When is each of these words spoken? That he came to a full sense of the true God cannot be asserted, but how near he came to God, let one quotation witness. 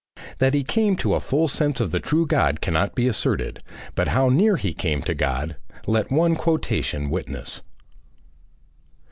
That 0.39 0.55
he 0.55 0.63
came 0.63 0.95
to 0.95 1.13
a 1.13 1.19
full 1.19 1.47
sense 1.47 1.79
of 1.79 1.91
the 1.91 1.99
true 1.99 2.25
God 2.25 2.59
cannot 2.59 2.95
be 2.95 3.07
asserted, 3.07 3.61
but 3.93 4.07
how 4.07 4.29
near 4.29 4.55
he 4.55 4.73
came 4.73 5.03
to 5.03 5.13
God, 5.13 5.57
let 5.85 6.11
one 6.11 6.35
quotation 6.35 7.11
witness. 7.11 7.61